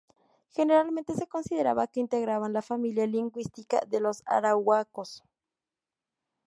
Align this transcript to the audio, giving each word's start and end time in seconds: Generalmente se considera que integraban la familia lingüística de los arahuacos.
Generalmente 0.49 1.13
se 1.13 1.27
considera 1.27 1.75
que 1.85 1.99
integraban 1.99 2.53
la 2.53 2.63
familia 2.63 3.05
lingüística 3.05 3.81
de 3.87 3.99
los 3.99 4.23
arahuacos. 4.25 5.21